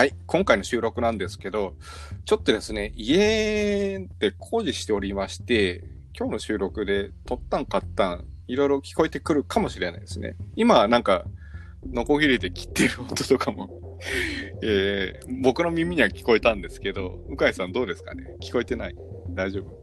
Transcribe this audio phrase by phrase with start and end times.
[0.00, 1.74] はい、今回の収録なんですけど、
[2.24, 5.84] ちょっとですね、家で工事しておりまして、
[6.18, 10.36] 今日の収録で撮ったん買ったん、いろいろ聞こえてくるかもしれないですね。
[10.56, 11.26] 今、なんか、
[11.92, 13.68] ノコギリで切ってる音とかも、
[14.64, 18.24] えー僕の耳には聞こえたんですけど、向井さんどうですかね？
[18.40, 18.96] 聞こえてない？
[19.28, 19.82] 大丈夫？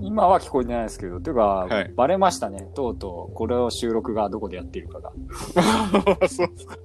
[0.00, 2.66] 今は聞こえてないですけど、というか、はいバレましたね。
[2.74, 5.12] とうとう、これを収録がどこでやっているかが。
[6.30, 6.78] そうですか。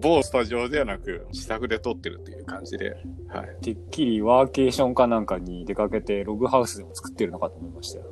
[0.00, 2.96] 某スタジオではなく、自宅で撮ってるという感じで、
[3.28, 3.56] はい。
[3.62, 8.06] てっきりワーケーションかなんかに出かけて、ログハウスでも作ってるのかと思いましたよ。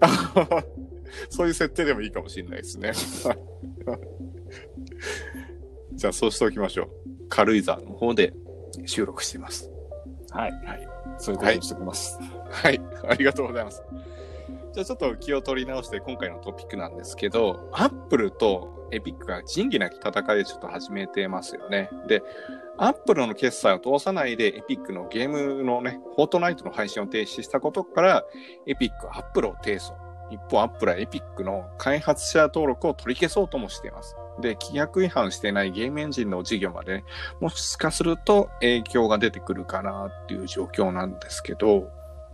[1.30, 2.92] そういう設定でもいいかもしれないですね。
[5.92, 6.88] じゃあそうしておきましょう。
[7.28, 8.34] 軽井沢の方で
[8.84, 9.70] 収録しています。
[10.30, 10.52] はい。
[10.52, 10.88] はい。
[11.18, 12.18] そういうことにしておきます。
[12.50, 12.80] はい。
[13.08, 13.82] ありがとうございます。
[14.76, 21.88] じゃあちょっと気を取り直して今回のトピックなんですけど、アップルとエピックが仁義なき戦いでちょっと始めてますよね。
[22.06, 22.22] で、
[22.76, 28.24] アップルの決済を通さないでエピックのゲームのね、フォートナイトの配信を停止したことから、
[28.66, 29.94] エピックはアップルを提訴。
[30.30, 34.14] 一方、アップルはエピックの開発者登録を取り消そうともしています。
[34.42, 37.04] で、規約違反していないゲームエンジンの事業まで、ね、
[37.40, 41.90] もしかすると影響が出てくるかなっていう状況なんですけど、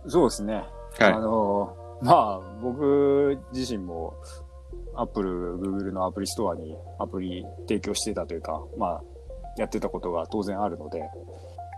[0.07, 0.65] そうですね。
[0.99, 4.13] はいあの、まあ、僕自身も、
[4.95, 9.03] アップル、グーグルのアプリストアにアプリ提供してたというか、まあ、
[9.57, 11.01] やってたことが当然あるので、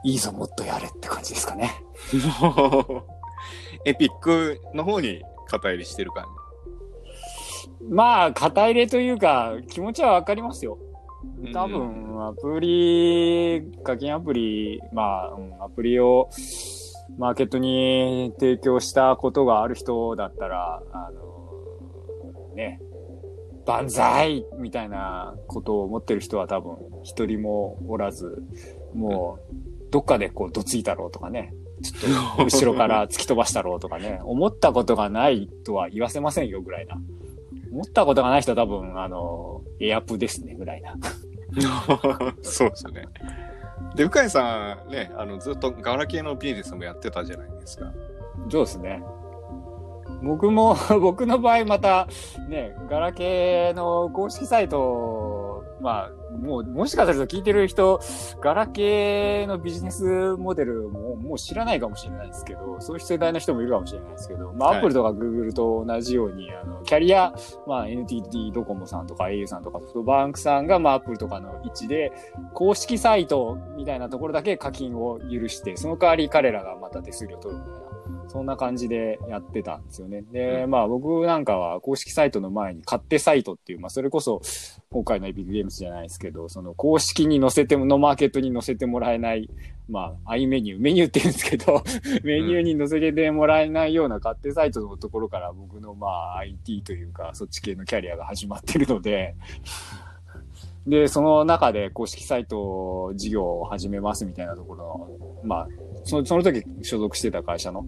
[0.03, 1.71] いいぞ、もっとやれって感じですかね。
[3.85, 6.25] エピックの方に肩入りしてる感
[7.89, 10.77] まあ、肩入れというか、気持ちはわかりますよ。
[11.43, 11.53] じ。
[11.53, 16.29] 多分、アプリ、課金アプリ、まあ、うんアプリを
[17.17, 22.81] マーケットに提供したことがある人だったら、あの、ね、
[23.66, 28.44] 万歳みたいなことを思ってる人は多分一人もおらず、
[28.94, 37.01] もう、どっかでこう、どついたろうとかね、ちょっと後ろから突き飛ばしたろうとかね、 思ったことがないとは言わせませんよぐらいな。
[37.72, 40.95] 思ったことがない人は多分、あの、エアプですね、ぐらいな。
[42.41, 43.03] そうですよね。
[43.95, 47.91] で、深井さんね、あの、ずっとガラケーのビジネスもやってたじゃないですか。
[48.50, 49.01] そうですね。
[50.22, 52.07] 僕も、 僕の場合また、
[52.50, 55.34] ね、ガラケーの公式サイト、
[55.81, 58.00] まあ、もう、もしかすると聞いてる人、
[58.41, 67.34] ガラケーのビジネスモデルももう知らないかもしれないですけど、そういう世代の人もいるかもしれないですけど、まあ、はいアップルとかグーグルと同じように、あの、キャリア、
[67.68, 72.12] まあ、NTT ドコモさんとか au さんとかソフトバンクさんが、まあ、アップルとかの位置で、
[72.53, 77.94] 公式サイトみたいなところだけ課金を許して、その代わり彼らがまた手数料取るみたいな。
[78.27, 80.23] そんな感じでやってたんですよね。
[80.31, 84.41] で、うまあ僕なんかは公式サイトの前に勝手サイトっていう、まあそれこそ
[84.89, 89.49] 今回のエピックゲームズじゃないですけど、その公式に載せても、のマーケットに載せてもらえない、
[89.89, 91.83] まあ、アイメニュー、メニューって言うんですけど、
[92.23, 99.35] メニューに載せてもらえないような勝手サイトのところから僕のまあ IT というか、そっち系のキャリアが始まってるので、
[100.88, 105.68] で、その中で公式サイト事業を始めますみたいなところの、まあ、
[106.03, 107.85] そのその時所属してた会社の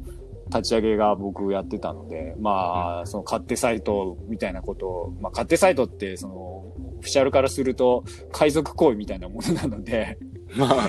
[0.47, 10.17] 立ち上げが僕やってたので、まあ、その勝手サイトみたいなことを、まあ、勝手サイトって、その、オフィシャルからすると、海賊行為みたいなものなので、
[10.55, 10.87] まあ。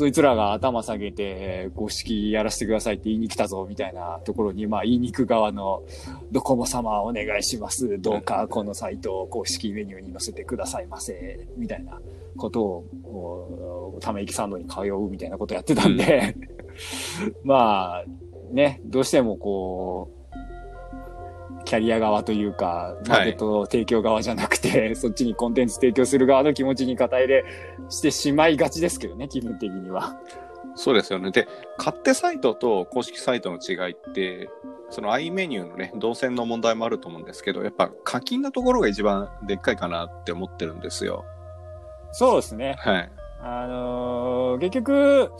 [0.00, 5.82] そいつらが頭下げて、公式やらせてくださいって言いに来たぞ、みたいなところに、まあ、言いに行く側の、
[6.32, 8.00] ドコモ様お願いします。
[8.00, 11.46] どうかこのサイトを公式メニューに載せてくださいませ。
[11.58, 12.00] みたいな
[12.38, 16.34] ことを、おため息サンドに通うみたいなことやってたんで、
[17.44, 18.04] まあ、
[18.54, 20.19] ね、どうしてもこう、
[21.70, 27.44] キャリア側というか、マーケット提供側じゃなくて、 そっちにコンテンツ提供する側の気持ちに肩入れ
[27.88, 30.18] してしまいがちですけどね、気分的には。
[30.74, 31.30] そうですよね。
[31.30, 31.46] で、
[31.78, 34.50] 勝手サイトと公式サイトの違いって、
[34.88, 41.24] その i メニューのね、動線の問題もあると思うんですけど、やっぱ課金のところが一番でっかいかなって思ってるんですよ。
[42.10, 42.74] そうですね。
[42.80, 43.10] はい。
[43.42, 45.30] あのー結局、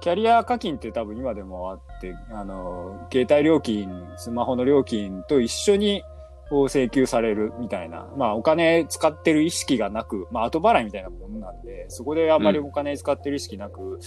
[0.00, 6.02] キャリア課金って多分今でもあって、あのー携帯料金、スマホの料金と一緒に
[6.50, 8.06] こう請求されるみたいな。
[8.16, 13.98] まあお金使ってる意識がなく、まあ後払いみたいなものなんで、そこであんまりお金使ってる意識なく、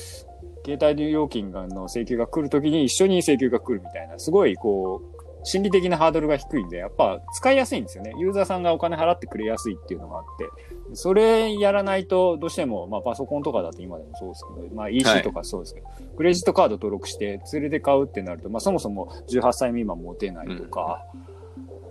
[0.66, 5.17] 携帯料金の請求が来るときに一緒に請求が来るみたいな、すごいこう、
[5.48, 8.14] 心理的なハードルが低いんで、やっぱ使いやすいんですよね。
[8.18, 10.46] ユーザーさんがお金払ってくれやすいっていうのがあって。
[10.94, 21.06] それやらないと、どうしても、まあパソコンとかだと今でもそうですけど、まあ EC とかそうですけど、クレジットカード登録して、連れて買うってなると、まあそもそも18歳未満持てないとか、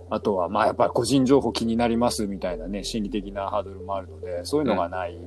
[0.09, 5.19] あとは、まあやっぱり個人情報気になりますみたいなね、心理的なハードルもあるので、そういうのがない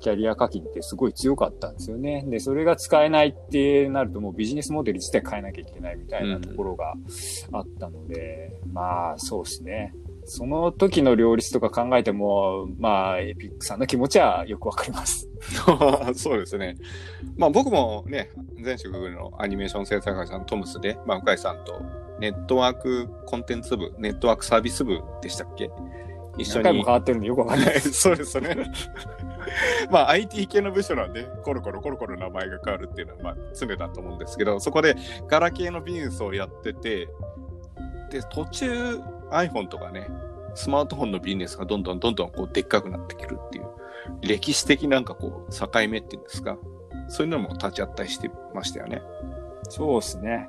[0.00, 2.24] キャリア課金ってすごい強かったんですよね。
[2.28, 6.94] で、それが使えないってなるともうビジネスモデル自体変えなきゃいけないみたいなところが
[7.52, 9.94] あったので、まあそうですね。
[10.24, 15.28] その時の両立とか考えても、まあ、エピックさんの気持ちはよくわかります。
[16.14, 16.76] そうですね。
[17.36, 18.30] まあ僕もね、
[18.62, 21.82] 前職のアニメーション制作会社のトムスで、まあ、向井さんと
[22.20, 25.70] ネットワークコンテンツ部、ネットワークサービス部でしたっけ？
[26.38, 26.92] 一緒に何回も変。
[26.94, 27.80] わってるんでよくわかんない。
[27.80, 28.56] そうですね。
[29.90, 34.94] まあ IT 系の部署なんで、コロコロコロコロ名前が変わるっていうのは、まあ常だと思うんですけど、そこで
[35.26, 37.08] ガラケーのビジネスをやってて、
[38.10, 39.00] で、途中
[39.30, 40.08] iPhone とかね、
[40.54, 43.64] スマートフォンのビジネスがどんどんどんどんこうでっかくなってくるっていう、
[44.22, 46.58] 歴史的なんかこう境目っていうんですか、
[47.08, 49.02] そういうのも立ち会ったりしてましたよね。
[49.70, 50.48] そうですね。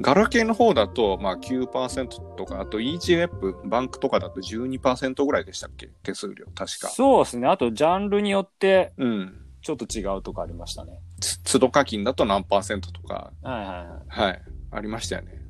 [0.00, 5.90] ガラケーの方だと、まあ9%とか、あと EasyWeb、バンクとかだと12%ぐらいでしたっけ？
[6.02, 6.88] 手数料、確か。
[6.88, 7.46] そうですね。
[7.46, 9.36] あと、ジャンルによって、うん。
[9.62, 10.98] ちょっと違うとかありましたね。
[11.20, 14.30] つ都度課金だと何パーセントとか、はいはいはい。
[14.30, 14.42] はい、
[14.72, 15.42] ありましたよね。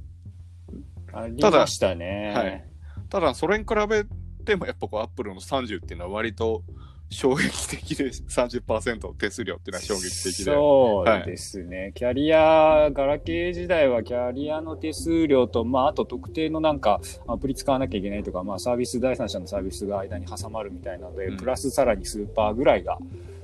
[1.13, 2.33] ありましたね。
[2.35, 2.65] はい
[3.09, 4.05] ただ、それに比べ
[4.45, 6.63] ても、やっぱこう、アップルの30っていうのは割と
[7.11, 10.45] 衝撃的で、30%手数料っていうのは衝撃的で。
[10.45, 21.37] そうですね、キャリア、ガラケー時代はキャリアの手数料と、まあ、あと特定のなんか、アプリ使わなきゃいけないとか、まあ、サービス、第三者のサービスが間に挟まるみたいなので、うん。
[21.37, 22.99] プラスさらに数パーぐらいが、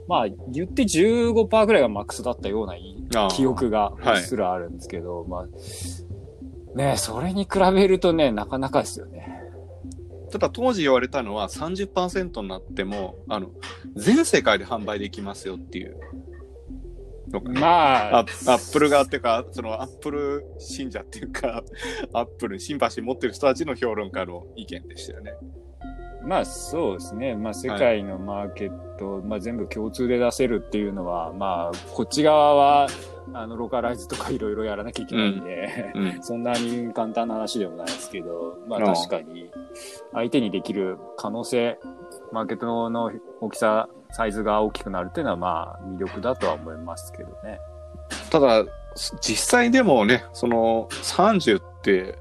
[0.07, 2.77] まあ、言って15%ぐらいがマックスだったような
[3.29, 9.36] 記憶がうっすらあるんですけど、まあ、ねそれに比べるとね、なかなかですよね。
[10.31, 13.51] ただ、当時言われたのは30%になっても、あの、
[13.95, 15.97] 全世界で販売できますよっていう。
[17.45, 21.63] まあ、アアップル側っていうか、そのアップル信者っていうか、
[22.13, 25.33] アップルにシンパシー持ってる人たちの評論家の意見でしたよね。
[26.27, 27.37] まあそうですね。
[27.37, 32.89] まあ世界のマーケット、まあ全部共通で出せるっていうのは、まあこっち側は、
[33.33, 36.23] あの、ローカライズとかいろいろやらなきゃいけないんで、うん。
[36.23, 39.51] そんなに簡単な話でもないですけど、まあうん確かに
[40.13, 41.79] 相手にできる可能性、
[42.33, 47.61] マーケットの大きさ、サイズが大きくなるっていうのはまあ魅力だとは思いますけどね。
[48.31, 48.65] ただ、
[49.21, 52.19] 実際でもね、その30って、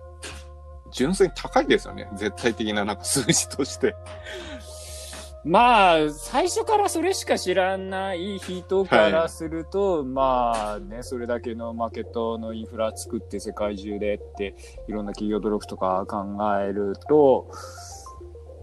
[0.95, 2.07] 純粋に高いですよね。
[2.15, 3.95] 絶対的ななんか数字として。
[5.43, 14.55] まあ、最初からそれしか知らない人からすると、まあね、それだけのマーケットのインフラ作って世界中でって、
[14.87, 16.25] いろんな企業努力とか考
[16.59, 17.51] えると、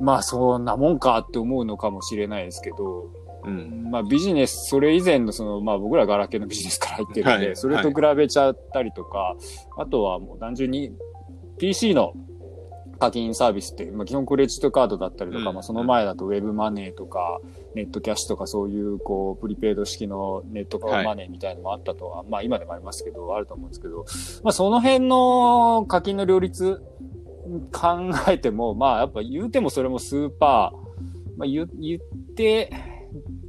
[0.00, 3.10] まあそんなもんかって思うのかもしれないですけど、
[3.44, 3.88] うん。
[3.90, 9.36] まあビジネス、それ以前のその、まあ僕らガラケーのビジネスから入ってるんで、はいそれと比べちゃったりとか、
[9.78, 10.92] あとはもう単純に
[11.62, 12.14] PC の
[12.98, 15.54] 課金サービスって、まあ基本クレジットカードだったりとか、うん。
[15.54, 17.40] まあその前だとウェブマネーとか、
[17.76, 21.04] ネットキャッシュとかそういうこう、プリペイド式のネットはい。
[21.04, 24.04] マネーみたいのもあったとは、まあ今でもありますけど、あると思うんですけど、
[24.42, 26.82] まあその辺の課金の両立
[27.70, 32.72] 考えても、まあやっぱ言うてもそれもスーパー、まあ言言って、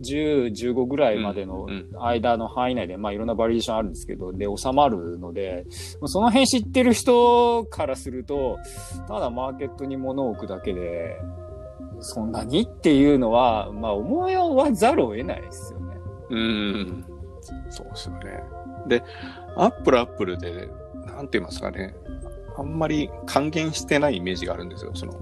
[0.01, 5.65] 10、15ぐらいまでのうん間の範囲内で、まあいろんなバリエーションあるんですけど、で、収まるので、
[6.01, 8.59] まあその辺知ってる人からすると、
[9.07, 11.17] ただマーケットに物を置くだけで、
[11.99, 14.17] そんなにっていうのは、まあ思
[14.55, 15.95] わざるを得ないですよね。
[16.29, 17.05] うん。
[17.69, 18.43] そうですよね。
[18.87, 19.03] で、
[19.55, 20.67] アップルアップルで、
[21.05, 21.95] なんて言いますかね。
[22.57, 24.91] あんまり還元してないイメージがあるんですよ。
[24.93, 25.13] その、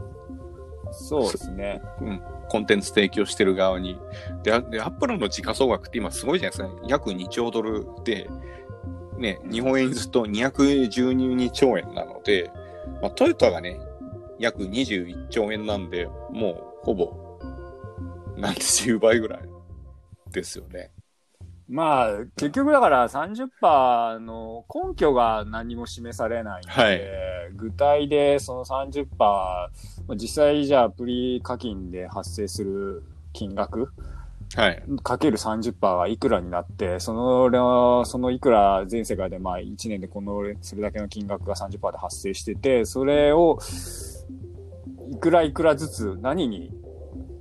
[0.92, 1.82] そうですね。
[2.52, 3.98] コンテンツ提供してる側に。
[4.44, 6.82] で、アップルの時価総額って今すごいじゃないですか。
[6.86, 8.30] 約2兆ドルで、
[9.18, 12.52] ね、日本円ずっと212兆円なので、
[13.02, 13.80] まあ、トヨタがね、
[14.38, 17.40] 約21兆円なんで、もうほぼ、
[18.36, 19.42] なんて10倍ぐらい
[20.34, 20.92] ですよね。
[21.72, 27.02] まあ、結局だから30%の根拠が何も示されないので、はい
[27.54, 33.92] 具体でその30%、まあ実際じゃあアプリ課金で発生する金額
[34.56, 34.84] はい。
[35.02, 43.60] かける30%はいくらになって、その、そのいくら全世界でまあ1年でこの、それだけの金額が30%で発生してて、それを
[45.12, 46.72] いくらいくらずつ何に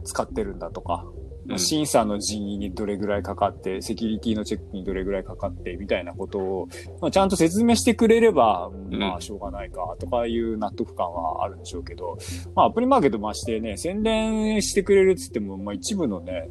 [0.04, 1.04] 使ってるんだとか、
[1.50, 1.58] うん。
[1.58, 6.68] 審査の人員にどれぐらいかかって、セキュリティのチェックにどれぐらいかかって、みたいなことを、
[7.00, 12.18] まあ、ちゃんと説明してくれれば、まあ、しょうがないか、とかいう納得感はあるんでしょうけど、
[12.54, 16.48] まあ、アプリマーケットましてね、宣伝してくれるっつっても、まあ、一部のね、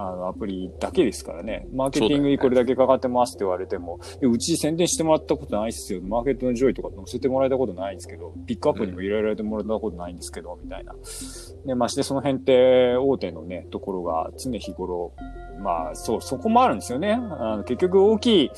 [0.00, 1.66] あの、アプリだけですからね。
[1.74, 6.00] マーケティングにこれだけかかってますって言われても、ううち宣伝してもらったことないっすよ。
[6.00, 10.94] マーケットの上位とか載せてもらえたことないんですけど、ピックアップにも入れられてもらったことないんですけど、みたいな。
[11.66, 15.12] で、ましてその辺って大手のね、ところが常日頃、
[15.62, 17.12] まあ、そう、そこもあるんですよね。
[17.12, 18.50] あの結局大きい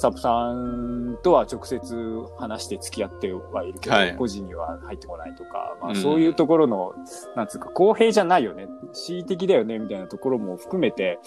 [0.00, 1.94] サプさんとは直接
[2.38, 6.94] 話して付き合ってはいるけど、はい個人には入ってこないとか、まあうんそういうところの、
[7.36, 11.18] なんつうか公平じゃないよね、恣意的だよね、みたいなところも含めて、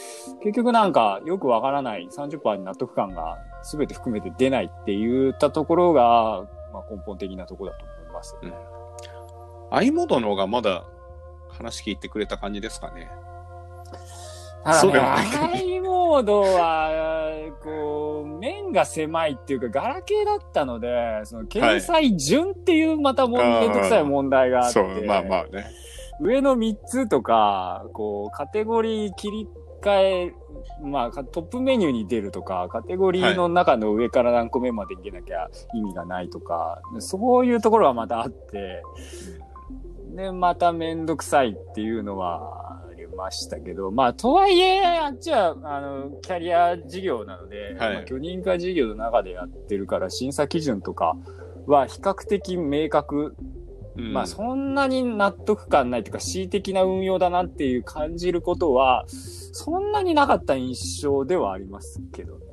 [0.42, 8.36] 結局なんかよくわからない30%に納得感が全て含めて出ないって言ったところが、まあ根本的なところだと思います。
[8.42, 8.53] うん。
[9.70, 10.84] ードの方がまだ
[11.50, 13.12] 話聞いてくれた感じですかね。
[14.63, 16.92] ただね、そうでもないか i モードは、
[17.63, 17.92] こう、面
[18.74, 25.65] が狭いっていうか、ガラケーだったので、その、掲載順っていうまたもめんどくさい問題があって、そう、まあまあね。
[26.20, 29.48] 上の3つとか、こう、カテゴリー切り
[29.82, 30.34] 替え、
[30.82, 38.84] まあ、かトップメニューに出るとか、カテゴリーの中の上から何個目までいけなきゃ意味がないとか、そういうところはまたあって、
[40.15, 42.82] で、まためんどくさいっていうのは
[43.13, 51.15] ましたけど、まあ、とはいえ、あっちは、あの、キャリア事業なので、はいまあ、許認可事業の中でやってるから、審査基準とか
[51.67, 53.36] は比較的明確
[53.96, 62.46] うんまあそんなに納得感ないというか恣意的な運用だなっていう感じることは、そんなになかった印象ではありますけどね。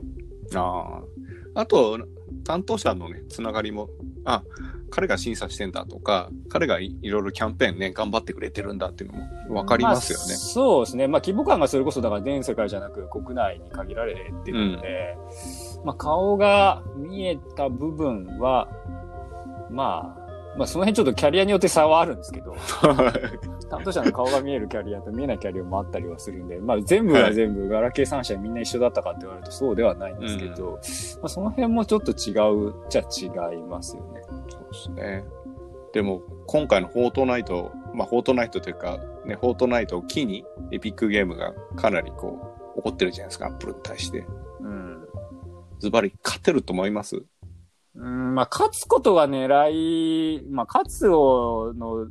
[0.55, 1.01] あ
[1.55, 1.61] あ。
[1.61, 1.99] あと、
[2.45, 3.89] 担当者のね、つながりも、
[4.25, 4.43] あ、
[4.91, 9.19] 彼が審査してんだとか、彼がいいろいろキャンペーンね、頑張ってくれてるんだっていうの
[9.49, 10.35] もわかりますよね。
[10.35, 11.09] あそうですね。
[11.09, 15.17] まあ規模感がそれこそだから全世界じゃなく国内に限られてるので、
[15.85, 18.69] まあ顔が見えた部分は、
[19.71, 20.20] まあ、
[20.57, 22.55] まあその辺ちょっとキャリアによって差はあるんですけど、
[23.71, 30.73] 担当者の顔が見えるキャリアと見えないキャリアもあったりはするんで、まあ全部が全部ガラケー3社みんな一緒だったかって言われるとそうではないんですけど、
[31.21, 34.23] まあその辺もちょっと違うっちゃ違いますよね。
[34.49, 35.25] そうですね。
[35.93, 42.39] でも、今回のフォートナイト、まあ、フォートナイトというか、ね、フォートナイトを機に、エピックゲームがかなりこ
[42.77, 44.25] う、怒ってるじゃないですか、アップルに対して。
[44.61, 45.05] うん。
[45.81, 47.21] ズバリ、勝てると思います？
[48.01, 52.07] うん、まあ勝つことが狙い、まあ勝つをの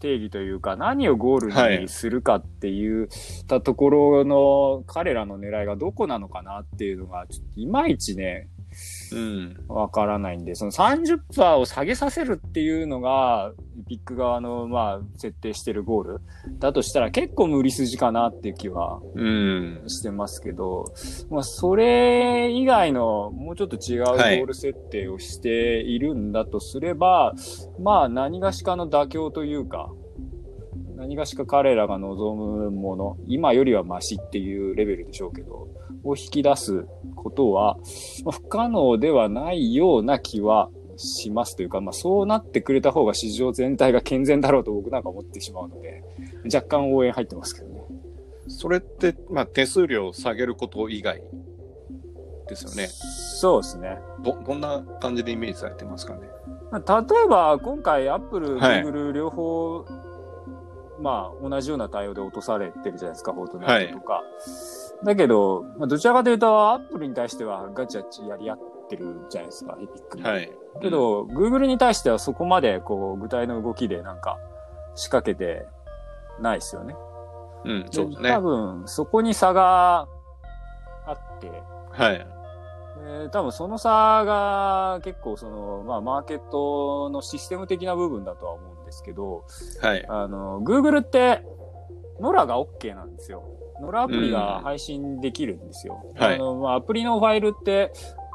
[0.00, 3.08] 定義というか、何をゴールにするかっていう
[3.46, 8.48] たところの彼らの狙いがどこなのかなっていうのが、ちょっといまいちね、
[9.68, 13.52] わからないんで、その30%を下げさせるっていうのが、
[13.88, 16.20] ピック側の、まあ、設定してるゴール
[16.58, 19.82] だとしたら結構無理筋かなっていう気はうん。
[19.86, 20.84] してますけど、
[21.30, 27.34] まあ、それ以外のもうちょっと違うゴはいール設定をしているんだとすれば、
[27.78, 29.90] まあ、何がしかの妥協というか、
[31.00, 35.68] 何がしか彼らが望むもの、今よりはマシっていうレベルでしょうけど、
[36.04, 36.84] を引き出す
[37.16, 37.78] ことは、
[38.22, 46.04] まあ不可能ではないような気はしますというか、まあそうなってくれた方が市場全体が健全だろうと僕なんか思ってしまうので、
[46.54, 47.80] 若干応援入ってますけどね。
[48.48, 51.22] それって、まあ、手数料を下げること以外
[52.46, 52.88] ですよね。
[52.88, 53.96] そうですね。
[54.22, 56.28] ど、どんな感じでイメージされてますかね。
[56.70, 59.86] まあ例えば今回アップル、はい Google 両方、
[61.00, 64.22] まあ同じような対応で落とされてるじゃないですか、フォートナイトとか。
[65.04, 70.28] だけど、まあ、どちらかというとアップルに対してはガチガチやり合ってるじゃないですか、エピックも。
[70.28, 70.52] はい。
[70.82, 74.38] けど、Google に対してはそこまでこう具体の動きでなんか
[74.94, 75.66] 仕掛けて
[76.40, 76.96] ないですよね。
[77.64, 78.40] うん、そうです多ね。
[78.40, 80.06] 分そこに差が
[81.06, 81.50] あって、
[81.90, 82.14] はい。
[83.02, 89.44] えー多分その差が結構その、まあ、マーケットのシステム的な部分だとは思うんですけど、
[89.80, 90.04] はい。
[90.08, 91.42] あの、Google って、
[92.20, 93.44] ノラが OK なんですよ。
[93.80, 96.04] ノラアプリが配信できるんですよ。
[96.16, 97.92] はいあの、まあ、アプリのファイルって、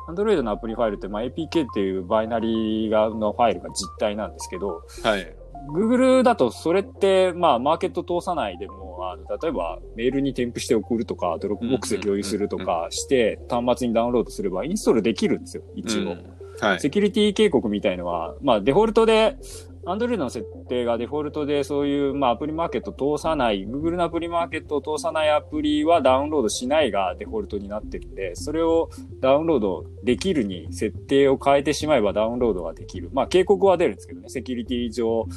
[0.07, 5.35] Android のアプリファイルって、まあ、APK っていうバイナリーがのファイルが実体なんですけど、はい。
[5.69, 16.01] Google だとそれって、まあ、マーケット通さないでも、あの、例えばメールに添付して送るとか、ドロップボックスで共有するとかして、端末にダウンロードすればインストールできるんですよ、一応。
[16.01, 16.79] うんはい。
[16.79, 19.38] セキュリティ警告みたいのは、まあ、デフォルトで、
[19.85, 28.89] Android の設定がデフォルトでそういう、まあ、アプリマーケット通さない、Google のアプリマーケットを通さないアプリはダウンロードしないがデフォルトになってるんで、それを
[29.21, 33.09] ダウンロードできるに設定を変えてしまえばダウンロードができる。
[33.13, 35.27] まあ、警告は出るんですけどね、セキュリティ上、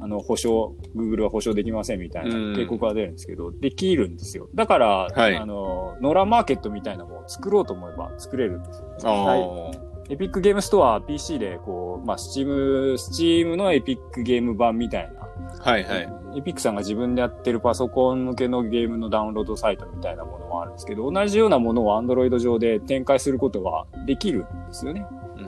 [0.00, 4.48] あの、保証、Google は保証できませんみたいうんな警告は出るんですけど、できるんですよ。
[4.54, 9.87] だから、はいあの、ノラマーケットみたいなのも作ろうと思えば作れるんですよ。
[10.10, 12.46] エピックゲームストア PC でこう、まあ、スチー
[12.92, 15.28] ム、スチームのエピックゲーム版みたいな。
[15.60, 16.08] はいはい。
[16.38, 25.06] エピックさんが自分でやってるパソコン向けのゲームのダウンロードサイトみたいなものもあるんですけど、同じようなものを Android 上で展開することができるんですよね。
[25.36, 25.44] うん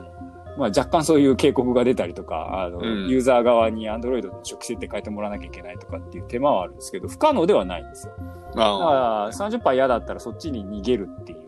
[0.57, 8.13] まあ若干そういう警告が出たりとか、あの、うんユーザー側に Android の初期設定変えてもらわなきゃいけないとかっていう手間はあるんですけど、不可能ではないんですよ。
[8.55, 11.39] だあから30%嫌だったらそっちに逃げるっていう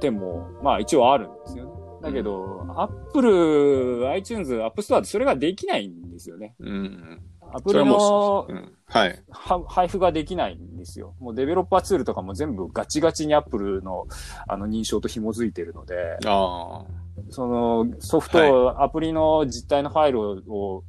[0.00, 1.67] 手も、まあ一応あるんですよね。
[2.02, 6.54] だけど、Apple、iTunes、App Store ってそれができないんですよね。
[6.60, 6.64] あ。
[6.64, 7.20] うん。
[7.50, 8.72] アプリのうん。
[8.86, 9.22] はい。
[9.30, 11.14] は配布ができないんですよ。
[11.18, 14.06] もうデベロッパーツールとかも全部ガチガチに Apple の
[14.46, 16.84] あの認証と紐づいてるので、あ
[17.30, 20.84] そのソフト、アプリの実体のファイルを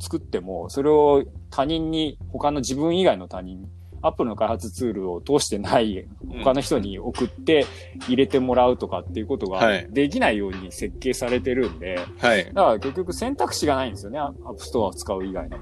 [0.00, 3.68] 作っても、それを他人に、他の自分以外の他人
[4.04, 6.06] に、Apple の開発ツールを通してない
[6.42, 7.66] 他の人に送って
[8.06, 12.26] 入れてもらうとかっていうことがはいできないように設計されてるんで、あ。
[12.26, 12.44] はい。
[12.44, 15.56] だから結局選択肢がないんですよね、アップストアを使う以外の。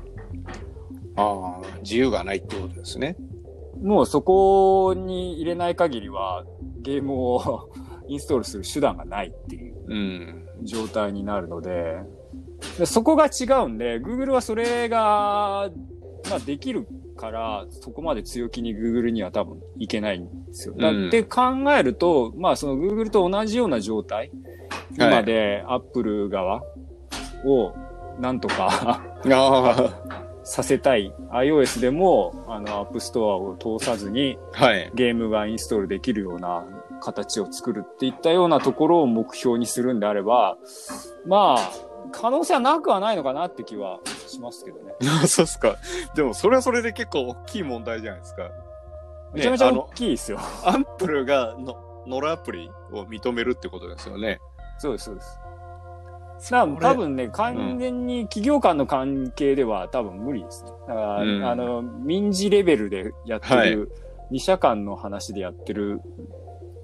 [1.16, 1.78] ああ。
[1.82, 3.16] 自由がないってことですね。
[3.82, 6.44] もうそこに入れない限りは
[6.82, 7.68] ゲームを
[8.08, 10.48] インストールする手段がないっていううん。
[10.62, 12.00] 状態になるので、
[12.78, 15.70] でそこが違うんで、Google はそれが、
[16.30, 16.86] まあできる
[17.22, 20.74] から、そこまで強気に Google には多分いけないんですよ。
[20.76, 21.40] だうんって考
[21.72, 24.32] えると、まあその Google と同じような状態、
[24.98, 26.64] 今で Apple 側
[27.44, 27.74] を
[28.18, 31.14] なんとかあさせたい。
[31.30, 34.64] iOS でも、あの、App Store を通さずに、あ。
[34.64, 34.90] はい。
[34.96, 36.64] ゲームがインストールできるような
[37.00, 40.58] 形を作るっていったようなところを目標にするんであれば、
[41.24, 44.94] まあ、可能性はなくはないのかなって気はしますけどね。
[45.26, 45.76] そうっすか。
[46.14, 48.50] でも、それはそれで結構大きい問題じゃないですか。
[49.32, 50.38] めちゃめちゃ大きいですよ。
[50.64, 51.76] アップルがの、
[52.06, 54.40] ノラアプリを認めるってことですよね。
[54.78, 55.38] そうです、そうです。
[56.50, 60.70] 多分ね、完全に企業間の関係では多分無理ですね。
[60.88, 63.92] だから、うんあの、民事レベルでやってはいる、
[64.30, 66.00] 二社間の話でやってる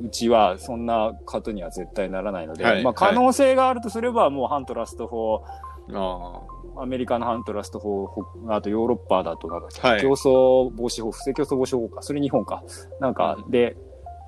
[0.01, 5.45] うちは、そんなことには絶対ならないので、はいまあ可能性があるとすれば、もう反トラスト法、
[5.93, 6.43] あ
[6.81, 10.01] アメリカの反トラスト法、ほあとヨーロッパだとなんだっけ、はい。
[10.01, 12.63] 競争防止法、不正競争防止法か、それ日本か。
[13.01, 13.51] なんか、うん。
[13.51, 13.77] で、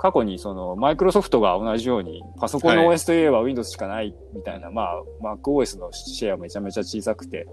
[0.00, 2.96] 過去にその、マイクロソフトが同じように、パソコンのはい。
[2.96, 5.02] OS といえば Windows しかないみたいな、まあ、
[5.36, 7.46] MacOS のシェアめちゃめちゃ小さくて、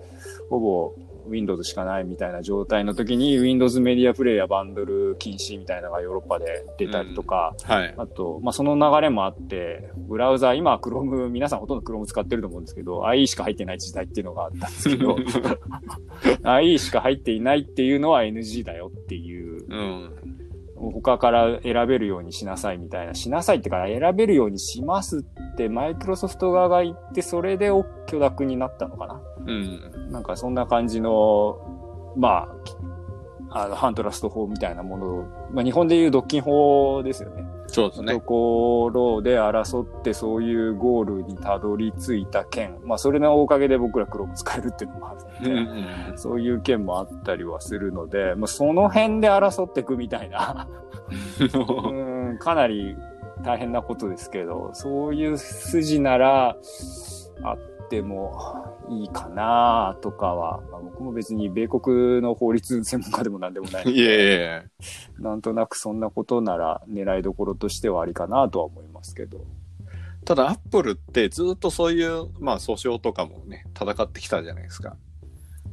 [0.49, 0.93] ほぼ
[1.27, 7.73] Windows しかないみたいな状態の時に、Windows メディアプレイヤーバンドル禁止みたいなのがヨーロッパで出たりとか、あ。
[7.73, 7.95] はい。
[7.97, 15.15] あと、まあ、その流れもあって、ブラウザー、今は Chrome、皆さんほとんど Chrome 使ってると思うんですけど、IE しか入ってない時代っていうのがあったんですけど、
[16.43, 20.26] IE しか入っていないっていうのは NG だよっていう、うん。
[20.79, 27.71] 他から選べるようにしなさいみたいな、しなさいってから選べるようにしますって、マイクロソフト側が言って、それで
[28.05, 29.21] 許諾になったのかな？
[29.45, 30.11] うん。
[30.11, 32.47] なんかそんな感じの、ま
[33.49, 37.43] あ、あの、ハントラスト法みたいなものを、まあ日本でいう独禁法ですよね。
[37.67, 38.19] とそうですね。
[38.19, 42.77] ころで争ってそういうゴールにたどり着いた件。
[42.83, 50.67] まあそれのおかげで僕らクローム使えるっていうのもあるうんので、そういう件もあったりはするので、まあその辺で争っていくみたいな、
[51.39, 52.95] うん、かなり
[53.43, 56.55] 大変なことですけど、そういう筋なら
[57.43, 64.63] あってもいいかなとかは、まあ、僕も別に米国の法律専門家でもなんでもないので いえいえ。
[65.19, 69.45] なんとなくそんなことなら狙いどころとしてはありかなとは思いますけど。
[70.25, 74.97] ただ、アップルってずっとそういう、まあ、訴訟とかもね、戦ってきたじゃないですか。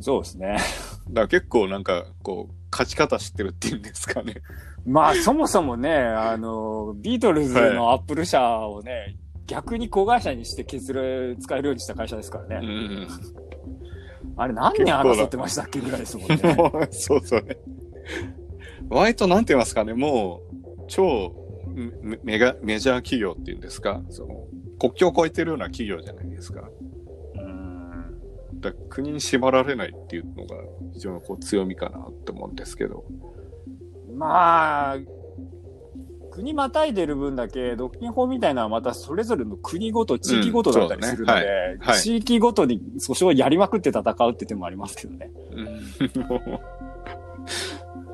[0.00, 0.57] そうですね。
[1.09, 4.42] だから結構なんか、こう、勝ち方知ってるっていうんですかね。
[4.85, 12.66] まあそもそもね、あの、ビートルズのアップル社をね、逆に子会社にして削れ、使えるようにした会社ですからね。
[12.66, 13.09] うん。
[14.37, 16.38] あれ何年争ってましたっけぐらいですもんね。
[16.90, 17.59] そうそうね。
[18.88, 21.35] 割となんて言いますかね、もう、超
[22.02, 24.46] メメガメジャー企業っていうんですか、その
[24.78, 26.68] 国境を越えてるような企業じゃないですか。
[27.37, 27.74] うん
[28.61, 30.57] だ国に縛られないっていうのが
[30.92, 33.04] 非常にこう強みかなって思うんですけど。
[34.14, 34.98] まあ、
[36.34, 41.46] 国またいでる分だけ、独禁法みたいなのはまたそれぞれの国ごと、地域ごとだったりするので、うん。
[41.46, 41.78] ねはい。
[41.78, 42.00] はい。
[42.00, 45.30] 地域ごとに訴訟をやりまくって戦うって手もありますけどね。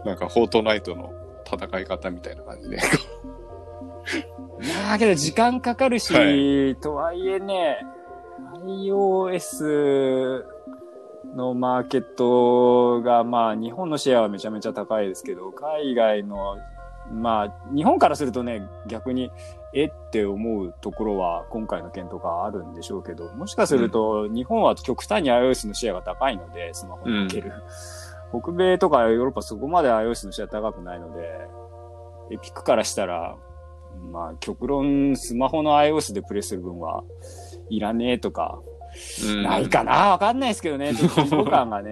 [0.05, 1.15] なんか、フォートナイトの
[1.51, 2.79] 戦い方みたいな感じで。
[4.85, 6.21] まあ、けど時間かかるし、は
[6.83, 7.79] とはいえね、
[8.67, 10.45] iOS
[11.35, 16.59] のマーケットが、まあ、日本のシェアはめちゃめちゃ高いですけど、海外の、
[17.11, 19.31] まあ、日本からするとね、逆に
[19.75, 19.87] え？
[19.87, 27.53] って思うところは今回の件とかあるんでしょうけど、もしかすると日本は極端に iOS のシェアが高いので、スマホにおける。
[28.31, 31.23] 北米とかヨーロッパそこまで iOS のシェア高くないので、
[32.33, 33.37] エピックからしたら、
[34.13, 37.03] まあ極論スマホの iOS でプレイする分は
[37.71, 38.61] いらねえとか、
[39.25, 39.43] うん。
[39.43, 40.11] ないかな？
[40.11, 40.95] わかんないですけどね。
[40.95, 41.91] ちょっと感がね、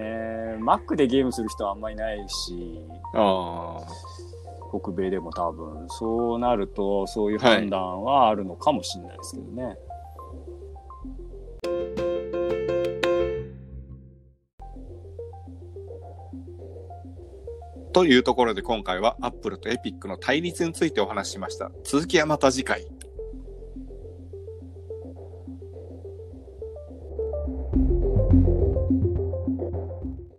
[0.59, 2.81] Mac でゲームする人はあんまりいないし、
[3.15, 3.77] あ
[4.69, 9.77] 北米でも多分、そうなると、そういう判断はあるのかもしれないですけどね。
[9.85, 9.89] あ。
[17.91, 21.71] というところで今回は Apple と Epic の対立についてお話ししました。
[21.83, 22.87] 続きはまた次回。